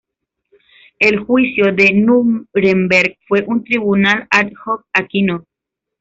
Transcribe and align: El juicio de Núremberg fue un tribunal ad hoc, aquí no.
El 0.97 1.19
juicio 1.19 1.73
de 1.75 1.93
Núremberg 1.93 3.19
fue 3.27 3.43
un 3.45 3.63
tribunal 3.63 4.27
ad 4.31 4.47
hoc, 4.65 4.83
aquí 4.93 5.21
no. 5.21 5.45